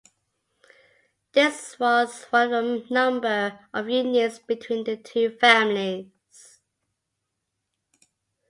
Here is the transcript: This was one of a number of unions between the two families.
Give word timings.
This 1.33 1.77
was 1.77 2.23
one 2.31 2.53
of 2.55 2.65
a 2.65 2.91
number 2.91 3.59
of 3.71 3.87
unions 3.87 4.39
between 4.39 4.83
the 4.83 4.97
two 4.97 5.29
families. 5.37 6.07